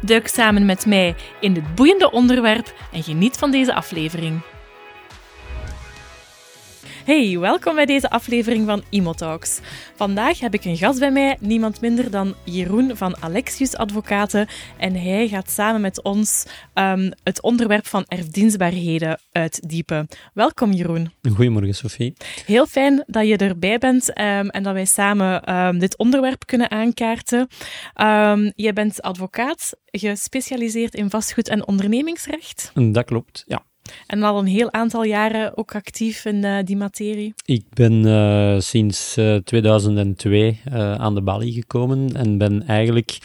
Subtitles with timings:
[0.00, 4.40] Duik samen met mij in dit boeiende onderwerp en geniet van deze aflevering.
[7.04, 9.60] Hey, welkom bij deze aflevering van Imotalks.
[9.94, 14.46] Vandaag heb ik een gast bij mij, niemand minder dan Jeroen van Alexius Advocaten.
[14.78, 20.08] En hij gaat samen met ons um, het onderwerp van erfdienstbaarheden uitdiepen.
[20.34, 21.12] Welkom Jeroen.
[21.34, 22.14] Goedemorgen Sophie.
[22.46, 26.70] Heel fijn dat je erbij bent um, en dat wij samen um, dit onderwerp kunnen
[26.70, 27.48] aankaarten.
[28.54, 32.72] je bent advocaat, gespecialiseerd in vastgoed en ondernemingsrecht.
[32.74, 33.62] Dat klopt, ja.
[34.06, 37.34] En al een heel aantal jaren ook actief in uh, die materie?
[37.44, 43.18] Ik ben uh, sinds uh, 2002 aan de balie gekomen en ben eigenlijk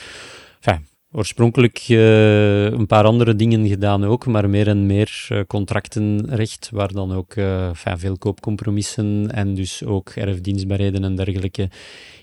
[0.61, 6.69] enfin, oorspronkelijk uh, een paar andere dingen gedaan ook, maar meer en meer uh, contractenrecht,
[6.71, 11.69] waar dan ook uh, veel koopcompromissen en dus ook erfdienstbaarheden en dergelijke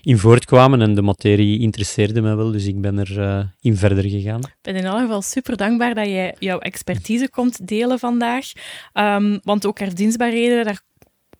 [0.01, 0.81] in voortkwamen.
[0.81, 4.39] En de materie interesseerde me wel, dus ik ben er in verder gegaan.
[4.39, 8.51] Ik ben in elk geval super dankbaar dat jij jouw expertise komt delen vandaag.
[8.93, 10.81] Um, want ook erfdienstbaarheden, daar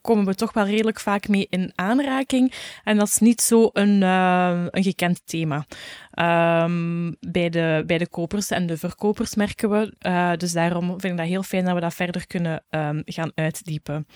[0.05, 2.53] komen we toch wel redelijk vaak mee in aanraking.
[2.83, 5.65] En dat is niet zo een, uh, een gekend thema.
[6.63, 9.93] Um, bij, de, bij de kopers en de verkopers merken we.
[10.01, 13.31] Uh, dus daarom vind ik dat heel fijn dat we dat verder kunnen um, gaan
[13.35, 14.07] uitdiepen.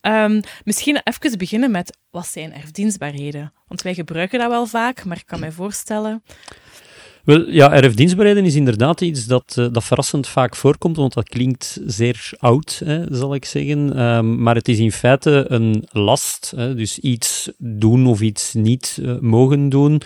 [0.00, 3.52] Um, misschien even beginnen met wat zijn erfdienstbaarheden?
[3.68, 6.22] Want wij gebruiken dat wel vaak, maar ik kan mij voorstellen.
[7.22, 11.80] Wel, ja, erfdienstbaarheden is inderdaad iets dat, uh, dat verrassend vaak voorkomt, want dat klinkt
[11.86, 14.02] zeer oud, hè, zal ik zeggen.
[14.02, 18.98] Um, maar het is in feite een last, hè, dus iets doen of iets niet
[19.02, 20.00] uh, mogen doen,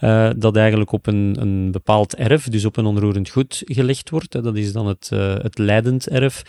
[0.00, 4.32] uh, dat eigenlijk op een, een bepaald erf, dus op een onroerend goed, gelegd wordt.
[4.32, 4.42] Hè.
[4.42, 5.10] Dat is dan het,
[5.42, 6.42] het leidend erf,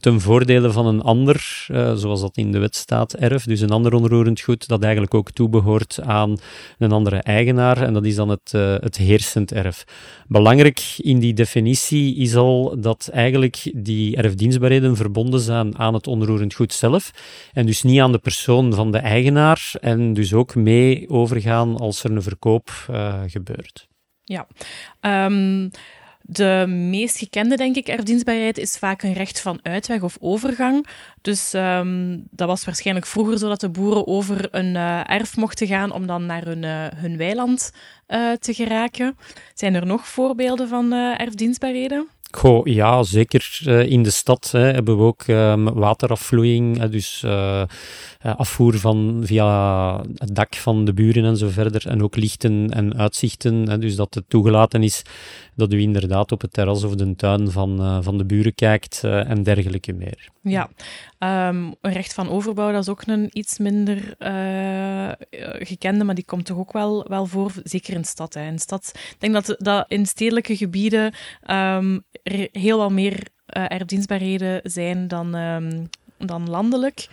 [0.00, 3.94] ten voordele van een ander, zoals dat in de wet staat, erf, dus een ander
[3.94, 6.36] onroerend goed, dat eigenlijk ook toebehoort aan
[6.78, 9.54] een andere eigenaar, en dat is dan het, het heersend.
[10.28, 16.54] Belangrijk in die definitie is al dat eigenlijk die erfdienstbaarheden verbonden zijn aan het onroerend
[16.54, 17.10] goed zelf
[17.52, 22.04] en dus niet aan de persoon van de eigenaar en dus ook mee overgaan als
[22.04, 23.86] er een verkoop uh, gebeurt.
[24.22, 24.46] Ja,
[25.00, 25.70] um,
[26.28, 30.86] de meest gekende, denk ik, erfdienstbaarheid is vaak een recht van uitweg of overgang.
[31.20, 35.66] Dus um, dat was waarschijnlijk vroeger zo dat de boeren over een uh, erf mochten
[35.66, 37.72] gaan om dan naar hun, uh, hun weiland
[38.08, 39.16] uh, te geraken.
[39.54, 42.08] Zijn er nog voorbeelden van erfdienstbaarheden?
[42.30, 47.24] Goh, ja, zeker in de stad hè, hebben we ook um, waterafvloeiing, dus
[48.20, 51.86] afvoer van via het dak van de buren en zo verder.
[51.86, 55.02] En ook lichten en uitzichten, hè, dus dat het toegelaten is
[55.54, 59.42] dat u inderdaad op het terras of de tuin van, van de buren kijkt en
[59.42, 60.28] dergelijke meer.
[60.42, 60.68] Ja,
[61.48, 64.16] um, een recht van overbouw, dat is ook een iets minder
[65.58, 68.34] gekende, maar die komt toch ook wel, wel voor, zeker in stad.
[68.34, 71.14] In stad, ik denk dat, dat in stedelijke gebieden
[71.50, 72.04] um,
[72.52, 75.88] heel wat meer erfdienstbaarheden zijn dan, um,
[76.18, 77.08] dan landelijk.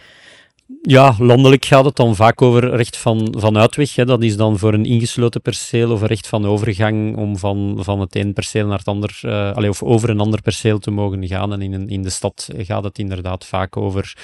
[0.82, 3.96] Ja, landelijk gaat het dan vaak over recht van, van uitweg.
[3.96, 4.06] Hè.
[4.06, 8.16] Dat is dan voor een ingesloten perceel of recht van overgang om van, van het
[8.16, 11.54] een perceel naar het ander, uh, allez, of over een ander perceel te mogen gaan.
[11.54, 14.18] En in, een, in de stad gaat het inderdaad vaak over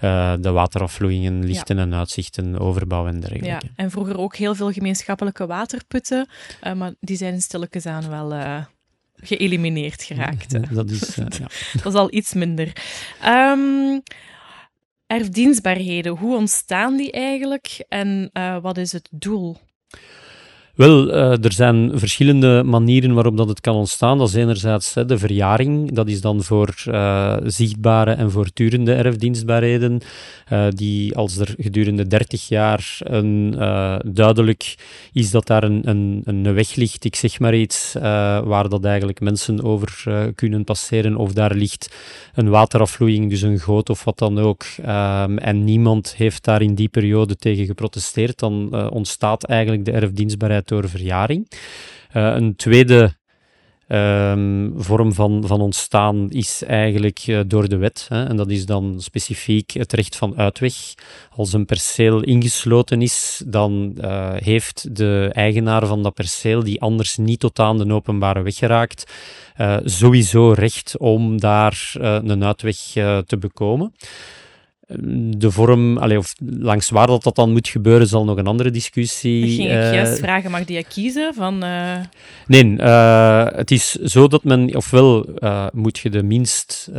[0.00, 1.82] uh, de waterafvloeien, lichten ja.
[1.82, 3.48] en uitzichten, overbouw en dergelijke.
[3.48, 6.28] Ja, en vroeger ook heel veel gemeenschappelijke waterputten,
[6.62, 8.32] uh, maar die zijn stilletjes aan wel
[9.26, 10.52] geëlimineerd geraakt.
[10.52, 11.48] Ja, dat, is, ja.
[11.82, 12.72] dat is al iets minder.
[13.26, 14.02] Um,
[15.06, 19.56] erfdienstbaarheden, hoe ontstaan die eigenlijk en uh, wat is het doel?
[20.74, 24.18] Wel, uh, er zijn verschillende manieren waarop dat het kan ontstaan.
[24.18, 25.92] Dat is enerzijds de verjaring.
[25.92, 30.00] Dat is dan voor uh, zichtbare en voortdurende erfdienstbaarheden.
[30.52, 33.50] Uh, die als er gedurende 30 jaar een,
[34.06, 34.74] duidelijk
[35.12, 37.92] is dat daar een, een, een weg ligt, ik zeg maar iets,
[38.44, 40.02] waar dat eigenlijk mensen over
[40.34, 41.16] kunnen passeren.
[41.16, 41.94] Of daar ligt
[42.34, 44.64] een waterafvloeiing, dus een goot of wat dan ook.
[44.78, 48.38] Um, en niemand heeft daar in die periode tegen geprotesteerd.
[48.38, 51.50] Dan ontstaat eigenlijk de erfdienstbaarheid door verjaring.
[52.16, 53.14] Uh, een tweede
[53.86, 58.06] ehm, vorm van, van ontstaan is eigenlijk eh, door de wet.
[58.08, 60.74] Hè, en dat is dan specifiek het recht van uitweg.
[61.30, 67.16] Als een perceel ingesloten is, dan uh, heeft de eigenaar van dat perceel, die anders
[67.16, 69.12] niet tot aan de openbare weg geraakt,
[69.84, 72.76] sowieso recht om daar een uitweg
[73.26, 73.92] te bekomen.
[75.36, 78.70] De vorm, allee, of langs waar dat, dat dan moet gebeuren, zal nog een andere
[78.70, 79.44] discussie.
[79.44, 81.34] Ik ging uh, juist vragen, mag die kiezen?
[81.34, 81.96] Van, uh...
[82.46, 85.26] Nee, uh, het is zo dat men, ofwel
[85.72, 86.90] moet je de minst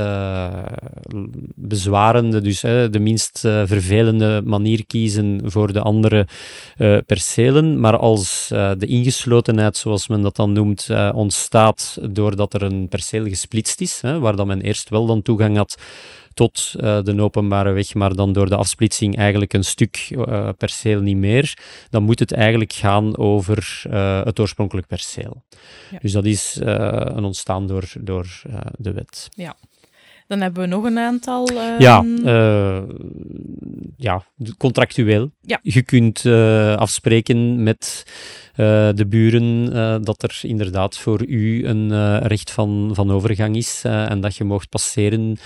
[1.55, 6.27] bezwarende, dus de minst vervelende manier kiezen voor de andere
[7.05, 8.47] percelen, maar als
[8.77, 14.35] de ingeslotenheid, zoals men dat dan noemt, ontstaat doordat er een perceel gesplitst is, waar
[14.35, 15.77] dat men eerst wel dan toegang had
[16.35, 21.01] tot uh, de openbare weg, maar dan door de afsplitsing eigenlijk een stuk uh, perceel
[21.01, 21.57] niet meer,
[21.89, 25.43] dan moet het eigenlijk gaan over uh, het oorspronkelijk perceel.
[25.91, 25.97] Ja.
[26.01, 28.41] Dus dat is een ontstaan door, door
[28.77, 29.29] de wet.
[29.35, 29.55] Ja.
[30.27, 31.51] Dan hebben we nog een aantal.
[31.51, 31.79] Uh...
[31.79, 32.81] Ja, uh,
[33.97, 34.23] ja,
[34.57, 35.31] contractueel.
[35.41, 35.59] Ja.
[35.61, 38.03] Je kunt uh, afspreken met
[38.95, 39.71] de buren
[40.03, 44.69] dat er inderdaad voor u een recht van, van overgang is en dat je mocht
[44.69, 45.37] passeren.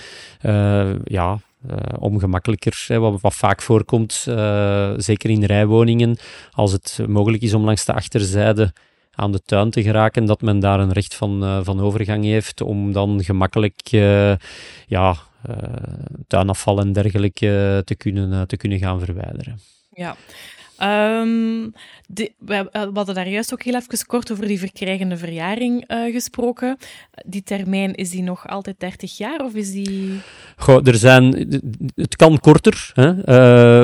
[1.04, 1.38] ja,
[1.68, 6.16] uh, om gemakkelijker, hè, wat, wat, vaak voorkomt, uh, zeker in rijwoningen,
[6.50, 8.72] als het mogelijk is om langs de achterzijde
[9.10, 12.60] aan de tuin te geraken, dat men daar een recht van, uh, van overgang heeft
[12.60, 14.34] om dan gemakkelijk uh,
[14.86, 15.16] ja,
[15.48, 15.56] uh,
[16.26, 19.60] tuinafval en dergelijke te kunnen, te kunnen gaan verwijderen.
[19.94, 20.16] Ja.
[20.82, 21.72] Um,
[22.06, 26.12] de, we, we, hadden daar juist ook heel even kort over die verkrijgende verjaring uh,
[26.12, 26.76] gesproken.
[27.26, 30.20] Die termijn, is die nog altijd 30 jaar of is die...
[30.56, 31.32] Goh, er zijn...
[31.94, 32.90] Het kan korter.
[32.94, 33.10] Hè?
[33.10, 33.24] Uh,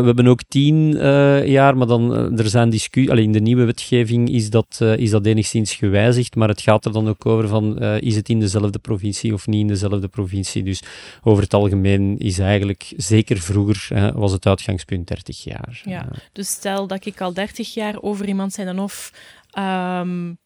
[0.00, 2.84] we hebben ook 10 uh, jaar, maar dan er zijn discussies...
[3.16, 7.08] In de nieuwe wetgeving is dat, is dat enigszins gewijzigd, maar het gaat er dan
[7.08, 10.62] ook over van, is het in dezelfde provincie of niet in dezelfde provincie?
[10.62, 10.82] Dus
[11.22, 15.82] over het algemeen is eigenlijk, zeker vroeger, was het uitgangspunt 30 jaar.
[15.84, 19.12] Ja, dus stel dat ik al 30 jaar over iemand zijn of
[19.58, 20.38] um,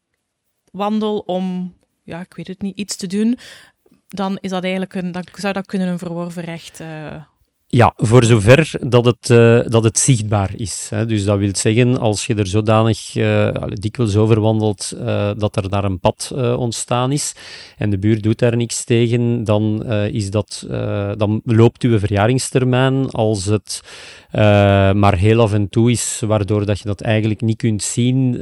[0.72, 3.38] wandel om, ja, ik weet het niet, iets te doen,
[4.08, 7.22] dan is dat eigenlijk een, dan zou dat kunnen een verworven recht uh,
[7.72, 10.87] ja, voor zover dat het, uh, dat het zichtbaar is.
[10.90, 11.06] Hè.
[11.06, 15.70] Dus dat wil zeggen, als je er zodanig uh, dikwijls over wandelt uh, dat er
[15.70, 17.34] daar een pad ontstaan is
[17.76, 20.67] en de buurt doet daar niks tegen, dan, is dat,
[21.17, 23.81] dan loopt uw verjaringstermijn als het
[24.96, 28.32] maar heel af en toe is, waardoor dat je dat eigenlijk niet kunt zien,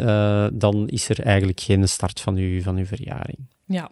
[0.52, 3.38] dan is er eigenlijk geen start van uw, van uw verjaring.
[3.66, 3.90] Ja.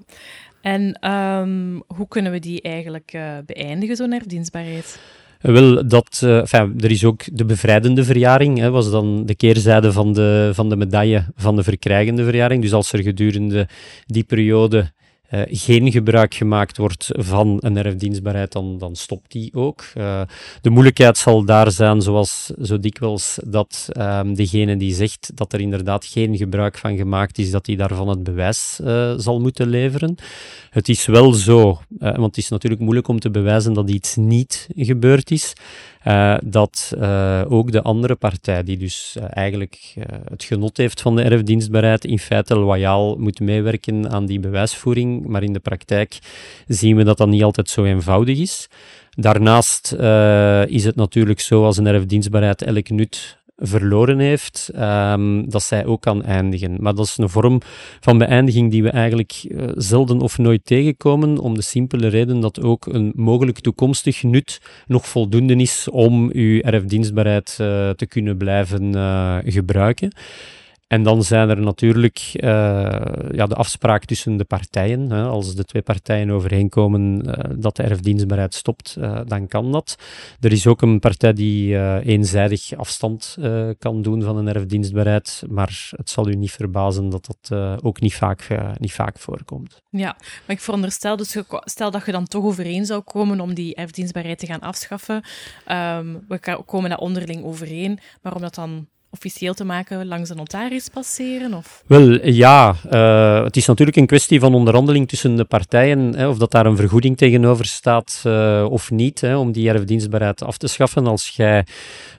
[0.60, 5.00] En um, hoe kunnen we die eigenlijk beëindigen, zo'n erfdienstbaarheid?
[5.46, 10.12] Wel, dat, enfin, er is ook de bevrijdende verjaring, hè, was dan de keerzijde van
[10.12, 12.62] de, van de medaille van de verkrijgende verjaring.
[12.62, 13.68] Dus als er gedurende
[14.06, 14.90] die periode
[15.30, 19.84] uh, geen gebruik gemaakt wordt van een erfdienstbaarheid, dan, dan stopt die ook.
[19.94, 20.20] Uh,
[20.60, 25.60] de moeilijkheid zal daar zijn, zoals zo dikwijls, dat um, degene die zegt dat er
[25.60, 30.14] inderdaad geen gebruik van gemaakt is, dat die daarvan het bewijs uh, zal moeten leveren.
[30.70, 34.68] Het is wel zo, want het is natuurlijk moeilijk om te bewijzen dat iets niet
[34.76, 35.52] gebeurd is.
[36.06, 39.94] Uh, dat uh, ook de andere partij, die dus uh, eigenlijk
[40.30, 45.26] het genot heeft van de erfdienstbaarheid, in feite loyaal moet meewerken aan die bewijsvoering.
[45.26, 46.18] Maar in de praktijk
[46.66, 48.68] zien we dat dat niet altijd zo eenvoudig is.
[49.10, 49.92] Daarnaast
[50.68, 56.00] is het natuurlijk zo als een erfdienstbaarheid elk nut verloren heeft, um, dat zij ook
[56.00, 56.76] kan eindigen.
[56.80, 57.60] Maar dat is een vorm
[58.00, 62.62] van beëindiging die we eigenlijk uh, zelden of nooit tegenkomen, om de simpele reden dat
[62.62, 68.94] ook een mogelijk toekomstig nut nog voldoende is om uw erfdienstbaarheid uh, te kunnen blijven
[68.94, 70.12] uh, gebruiken.
[70.86, 72.50] En dan zijn er natuurlijk uh,
[73.30, 75.10] ja, de afspraak tussen de partijen.
[75.10, 75.22] Hè.
[75.22, 79.96] Als de twee partijen overeenkomen uh, dat de erfdienstbaarheid stopt, uh, dan kan dat.
[80.40, 83.36] Er is ook een partij die eenzijdig afstand
[83.78, 88.14] kan doen van een erfdienstbaarheid, maar het zal u niet verbazen dat dat ook niet
[88.14, 89.82] vaak, niet vaak voorkomt.
[89.90, 93.74] Ja, maar ik veronderstel, dus stel dat je dan toch overeen zou komen om die
[93.74, 95.22] erfdienstbaarheid te gaan afschaffen.
[95.72, 100.36] Um, we komen daar onderling overeen, maar om dat dan officieel te maken langs een
[100.36, 101.54] notaris passeren?
[101.54, 101.82] Of?
[101.86, 102.74] Wel, ja.
[102.90, 106.66] Uh, het is natuurlijk een kwestie van onderhandeling tussen de partijen, hè, of dat daar
[106.66, 111.06] een vergoeding tegenover staat uh, of niet, hè, om die erfdienstbaarheid af te schaffen.
[111.06, 111.66] Als jij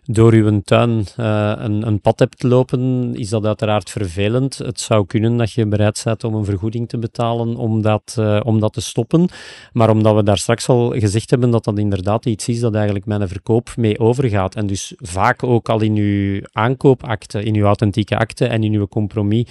[0.05, 4.57] door uw tuin uh, een, een, pad hebt lopen, is dat uiteraard vervelend.
[4.57, 8.59] Het zou kunnen dat je bereid bent om een vergoeding te betalen om dat, om
[8.59, 9.29] dat te stoppen.
[9.73, 13.05] Maar omdat we daar straks al gezegd hebben dat dat inderdaad iets is dat eigenlijk
[13.05, 16.86] mijn verkoop mee overgaat, en dus vaak ook al in uw aankoop
[17.43, 19.47] in uw authentieke akte en in uw compromis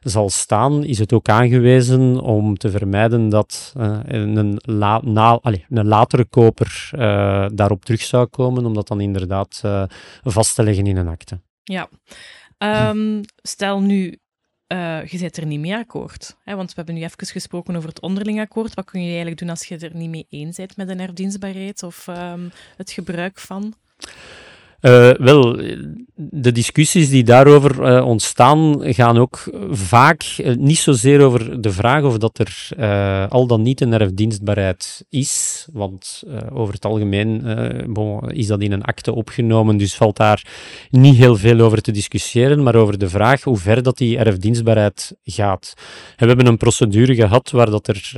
[0.00, 5.00] zal staan, is het ook aangewezen om te vermijden dat uh, een, la
[5.68, 9.82] een latere koper uh, daarop terug zou komen, om dat dan inderdaad uh,
[10.22, 11.40] vast te leggen in een akte.
[11.64, 11.88] Ja.
[12.90, 14.18] Um, stel nu,
[14.68, 16.36] je zit er niet mee akkoord.
[16.44, 16.56] Hè?
[16.56, 18.74] Want we hebben nu even gesproken over het onderling akkoord.
[18.74, 21.82] Wat kun je eigenlijk doen als je er niet mee eens bent met een erfdienstbaarheid
[21.82, 23.74] of um, het gebruik van?
[24.80, 25.60] Uh, wel,
[26.14, 32.02] de discussies die daarover uh, ontstaan gaan ook vaak uh, niet zozeer over de vraag
[32.02, 32.68] of dat er
[33.28, 37.44] al dan niet een erfdienstbaarheid is, want over het algemeen
[38.28, 40.46] is dat in een akte opgenomen, dus valt daar
[40.90, 45.16] niet heel veel over te discussiëren, maar over de vraag hoe ver dat die erfdienstbaarheid
[45.24, 45.72] gaat.
[45.76, 48.12] En we hebben een procedure gehad waar dat er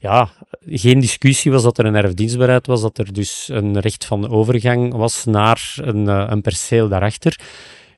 [0.00, 0.28] ja,
[0.66, 4.94] geen discussie was dat er een erfdienstbaarheid was, dat er dus een recht van overgang
[4.94, 7.38] was naar een, eh, een perceel daarachter.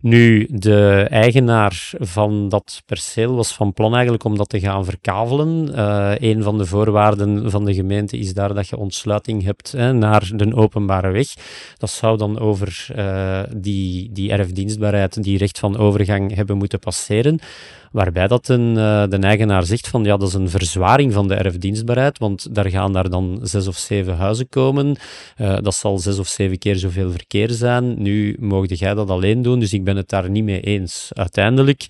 [0.03, 5.69] Nu, de eigenaar van dat perceel was van plan eigenlijk om dat te gaan verkavelen.
[5.75, 9.93] Uh, een van de voorwaarden van de gemeente is daar dat je ontsluiting hebt hè,
[9.93, 11.29] naar de openbare weg.
[11.77, 17.39] Dat zou dan over uh, die, die erfdienstbaarheid, die recht van overgang hebben moeten passeren.
[17.93, 21.35] Waarbij dat een, uh, de eigenaar zegt van ja, dat is een verzwaring van de
[21.35, 24.97] erfdienstbaarheid, want daar gaan daar dan zes of zeven huizen komen.
[25.37, 28.03] Dat zal zes of zeven keer zoveel verkeer zijn.
[28.03, 31.11] Nu mocht jij dat alleen doen, dus ik ben het daar niet mee eens.
[31.13, 31.87] Uiteindelijk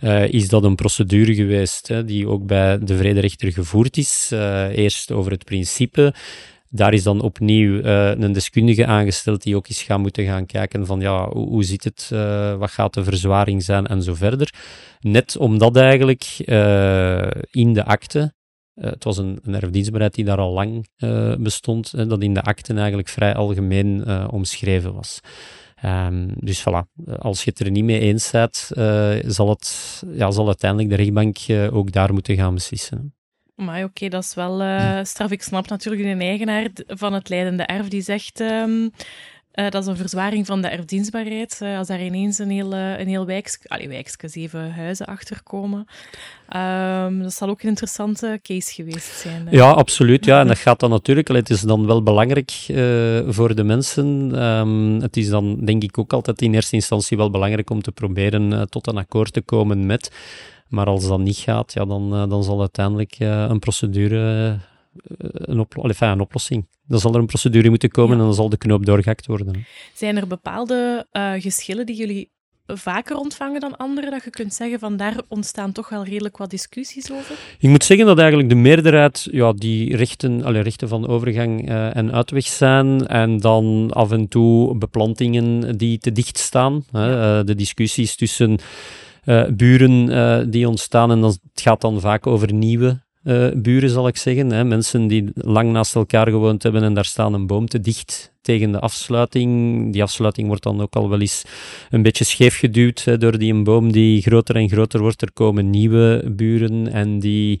[0.00, 4.30] uh, is dat een procedure geweest hè, die ook bij de vrederechter gevoerd is.
[4.72, 6.14] eerst over het principe.
[6.70, 10.86] Daar is dan opnieuw uh, een deskundige aangesteld die ook eens gaat moeten gaan kijken
[10.86, 12.08] van ja, hoe, hoe zit het,
[12.58, 14.52] wat gaat de verzwaring zijn en zo verder.
[15.00, 16.24] Net omdat eigenlijk
[17.50, 18.34] in de akte,
[18.80, 20.86] het was een, een erfdienstbaarheid die daar al lang
[21.38, 25.20] bestond, dat in de akte eigenlijk vrij algemeen omschreven was.
[25.84, 28.70] Um, dus voilà, als je het er niet mee eens bent,
[29.26, 31.36] zal, het, ja, zal uiteindelijk de rechtbank
[31.74, 33.14] ook daar moeten gaan beslissen.
[33.54, 35.30] Maar oké, dat is wel uh, straf.
[35.30, 38.40] Ik snap natuurlijk de eigenaar van het leidende erf die zegt...
[38.40, 38.90] Um,
[39.56, 41.58] uh, dat is een verzwaring van de erfdienstbaarheid.
[41.62, 45.86] Uh, als daar ineens een heel, een heel wijks, allee, wijkske, zeven huizen achterkomen.
[46.56, 49.46] Um, dat zal ook een interessante case geweest zijn.
[49.50, 50.24] Ja, absoluut.
[50.24, 50.40] Ja.
[50.40, 51.28] En dat gaat dan natuurlijk...
[51.28, 52.50] Het is dan wel belangrijk
[53.28, 54.06] voor de mensen.
[54.42, 57.92] Um, het is dan, denk ik, ook altijd in eerste instantie wel belangrijk om te
[57.92, 60.10] proberen tot een akkoord te komen met...
[60.68, 64.60] Maar als dat niet gaat, ja, dan, eh, dan zal uiteindelijk eh, een procedure, eh,
[65.04, 66.66] een, enfin, een oplossing.
[66.86, 69.66] Dan zal er een procedure moeten komen en dan zal de knoop doorgehakt worden.
[69.94, 72.30] Zijn er bepaalde uh, geschillen die jullie
[72.66, 76.50] vaker ontvangen dan anderen, dat je kunt zeggen van daar ontstaan toch wel redelijk wat
[76.50, 77.36] discussies over?
[77.58, 81.96] Ik moet zeggen dat eigenlijk de meerderheid ja, die rechten, alle rechten van overgang uh,
[81.96, 86.84] en uitweg zijn en dan af en toe beplantingen die te dicht staan.
[86.90, 88.58] Hè, uh, de discussies tussen
[89.24, 91.10] uh, buren die ontstaan.
[91.10, 94.50] En dan, het gaat dan vaak over nieuwe uh, buren, zal ik zeggen.
[94.50, 94.64] Hè.
[94.64, 98.72] Mensen die lang naast elkaar gewoond hebben en daar staan een boom te dicht tegen
[98.72, 99.92] de afsluiting.
[99.92, 101.44] Die afsluiting wordt dan ook al wel eens
[101.90, 105.22] een beetje scheef geduwd hè, door die een boom die groter en groter wordt.
[105.22, 107.60] Er komen nieuwe buren en die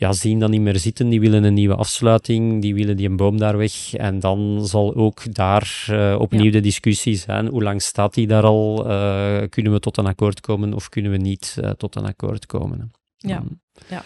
[0.00, 1.08] ja, zien dat niet meer zitten.
[1.08, 3.94] Die willen een nieuwe afsluiting, die willen die een boom daar weg.
[3.94, 6.50] En dan zal ook daar uh, opnieuw ja.
[6.50, 7.46] de discussie zijn.
[7.46, 8.90] Hoe lang staat die daar al?
[8.90, 12.46] Uh, kunnen we tot een akkoord komen of kunnen we niet uh, tot een akkoord
[12.46, 12.92] komen?
[13.16, 14.04] Ja, um, ja.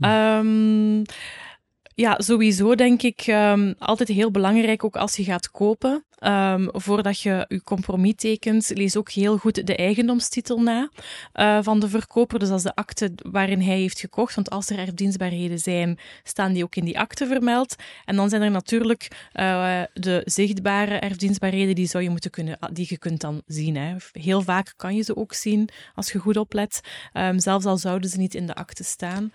[0.00, 1.02] Um,
[1.94, 6.04] ja, sowieso denk ik um, altijd heel belangrijk, ook als je gaat kopen.
[6.24, 10.90] Um, voordat je je compromis tekent, lees ook heel goed de eigendomstitel na
[11.34, 12.38] uh, van de verkoper.
[12.38, 14.34] Dus dat is de akte waarin hij heeft gekocht.
[14.34, 17.76] Want als er erfdienstbaarheden zijn, staan die ook in die akte vermeld.
[18.04, 22.86] En dan zijn er natuurlijk uh, de zichtbare erfdienstbaarheden, die, zou je moeten kunnen, die
[22.88, 23.76] je kunt dan zien.
[23.76, 23.96] Hè.
[24.12, 26.80] Heel vaak kan je ze ook zien als je goed oplet.
[27.36, 29.32] Zelfs al zouden ze niet in de akte staan.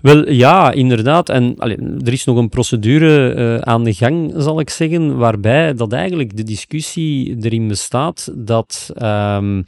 [0.00, 1.28] Wel ja, inderdaad.
[1.28, 1.56] En
[2.04, 6.36] er is nog een procedure uh, aan de gang, zal ik zeggen, waarbij dat eigenlijk
[6.36, 8.90] de discussie erin bestaat dat.
[9.02, 9.64] Um,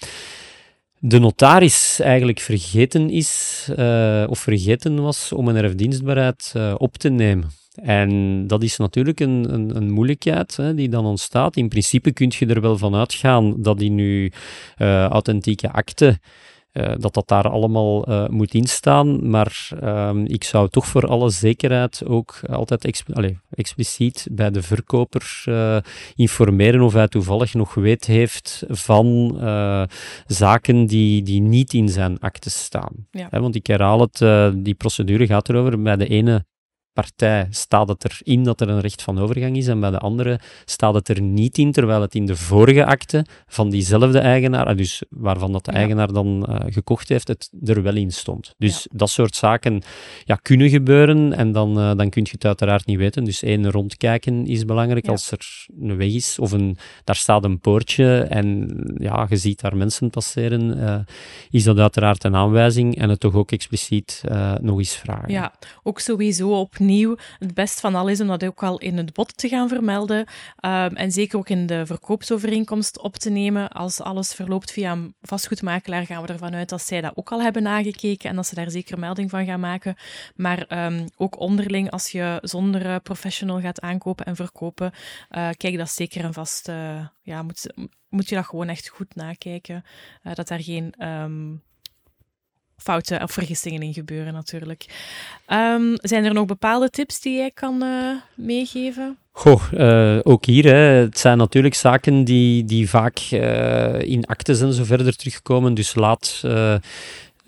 [1.01, 7.09] de notaris eigenlijk vergeten is, uh, of vergeten was, om een erfdienstbaarheid uh, op te
[7.09, 7.51] nemen.
[7.83, 11.57] En dat is natuurlijk een, een, een moeilijkheid hè, die dan ontstaat.
[11.57, 14.33] In principe kun je er wel van uitgaan dat die nu
[15.11, 16.19] authentieke akte
[16.79, 19.31] uh, dat dat daar allemaal uh, moet instaan.
[19.31, 24.63] Maar uh, ik zou toch voor alle zekerheid ook altijd exp allez, expliciet bij de
[24.63, 25.77] verkoper uh,
[26.15, 29.07] informeren of hij toevallig nog weet heeft van
[30.27, 33.07] zaken die, die niet in zijn akte staan.
[33.11, 33.29] Ja.
[33.31, 34.19] want ik herhaal het,
[34.65, 36.45] die procedure gaat erover bij de ene
[37.03, 40.41] partij staat het erin dat er een recht van overgang is en bij de andere
[40.65, 44.77] staat het er niet in, terwijl het in de vorige akte van diezelfde eigenaar, ah,
[44.77, 48.55] dus waarvan dat de eigenaar dan uh, gekocht heeft, het er wel in stond.
[48.57, 49.83] Dus dat soort zaken
[50.25, 53.25] ja, kunnen gebeuren en dan, uh, dan kun je het uiteraard niet weten.
[53.25, 55.09] Dus één, rondkijken is belangrijk.
[55.09, 59.61] Als er een weg is of een, daar staat een poortje en ja, je ziet
[59.61, 60.99] daar mensen passeren, uh,
[61.51, 64.23] is dat uiteraard een aanwijzing en het toch ook expliciet
[64.61, 65.33] nog eens vragen.
[65.33, 65.53] Ja,
[65.83, 66.87] ook sowieso opnieuw
[67.39, 70.19] het best van al is om dat ook al in het bod te gaan vermelden
[70.19, 70.27] um,
[70.97, 73.69] en zeker ook in de verkoopsovereenkomst op te nemen.
[73.69, 77.43] Als alles verloopt via een vastgoedmakelaar, gaan we ervan uit dat zij dat ook al
[77.43, 79.97] hebben nagekeken en dat ze daar zeker melding van gaan maken.
[80.35, 84.93] Maar um, ook onderling, als je zonder uh, professional gaat aankopen en verkopen,
[85.31, 86.69] uh, kijk dat zeker en vast.
[86.69, 87.75] Uh, ja, moet,
[88.09, 89.85] moet je dat gewoon echt goed nakijken.
[90.23, 91.63] dat daar geen um,
[92.79, 94.85] fouten of vergissingen in gebeuren, natuurlijk.
[95.53, 99.19] Um, zijn er nog bepaalde tips die jij kan uh, meegeven?
[99.33, 104.61] Goh, uh, ook hier, hè, het zijn natuurlijk zaken die, die vaak uh, in actes
[104.61, 105.75] en zo verder terugkomen.
[105.75, 106.43] Dus laat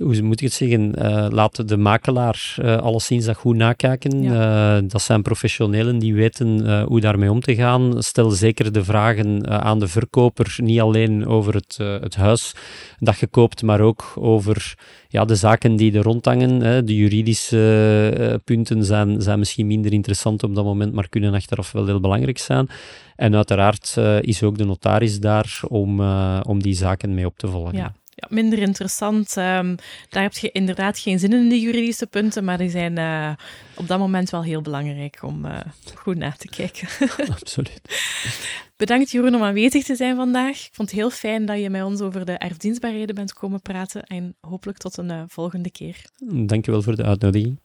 [0.03, 4.23] hoe moet ik het zeggen, uh, laat de makelaar uh, alleszins dat goed nakijken.
[4.23, 4.77] Ja.
[4.77, 8.03] Uh, dat zijn professionelen die weten hoe daarmee om te gaan.
[8.03, 12.55] Stel zeker de vragen aan de verkoper, niet alleen over het, het huis
[12.99, 14.75] dat je koopt, maar ook over
[15.09, 16.61] ja, de zaken die er rondhangen.
[16.61, 16.85] Hè.
[16.85, 21.87] De juridische punten zijn, zijn misschien minder interessant op dat moment, maar kunnen achteraf wel
[21.87, 22.69] heel belangrijk zijn.
[23.17, 26.01] En uiteraard is ook de notaris daar om,
[26.43, 27.77] om die zaken mee op te volgen.
[27.77, 29.37] Ja ja, minder interessant.
[29.37, 29.77] Um,
[30.09, 33.33] daar heb je inderdaad geen zin in, die juridische punten, maar die zijn uh,
[33.75, 35.59] op dat moment wel heel belangrijk om uh,
[35.95, 36.89] goed na te kijken.
[37.41, 37.81] Absoluut.
[38.77, 40.67] Bedankt Jeroen om aanwezig te zijn vandaag.
[40.67, 44.03] Ik vond het heel fijn dat je met ons over de erfdienstbaarheden bent komen praten
[44.03, 45.97] en hopelijk tot een uh, volgende keer.
[46.19, 47.59] Dankjewel voor de uitnodiging.